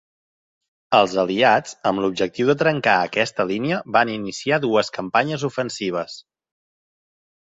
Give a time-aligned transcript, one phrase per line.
[0.99, 6.17] Els Aliats, amb l'objectiu de trencar aquesta línia, van iniciar dues campanyes ofensives.